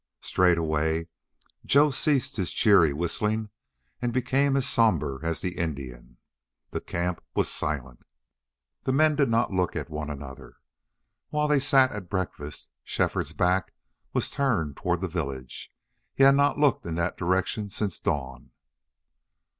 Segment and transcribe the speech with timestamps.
[0.21, 1.09] Straightway
[1.63, 3.51] Joe ceased his cheery whistling
[4.01, 6.17] and became as somber as the Indian.
[6.71, 8.01] The camp was silent;
[8.81, 10.55] the men did not look at one another.
[11.29, 13.73] While they sat at breakfast Shefford's back
[14.11, 15.71] was turned toward the village
[16.15, 18.49] he had not looked in that direction since dawn.